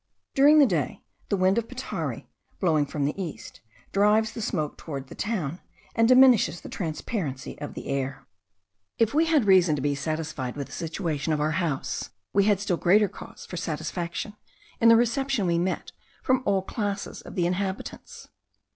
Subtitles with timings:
[0.33, 2.25] During the day, the wind of Petare,
[2.59, 3.61] blowing from the east,
[3.91, 5.59] drives the smoke towards the town,
[5.93, 8.25] and diminishes the transparency of the air.
[8.97, 12.59] If we had reason to be satisfied with the situation of our house, we had
[12.59, 14.35] still greater cause for satisfaction
[14.79, 15.93] in the reception we met with
[16.25, 18.27] from all classes of the inhabitants.